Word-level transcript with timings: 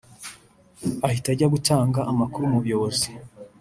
ahita 1.07 1.27
ajya 1.33 1.47
gutanga 1.55 1.99
amakuru 2.11 2.43
mu 2.51 2.59
buyobozi 2.63 3.09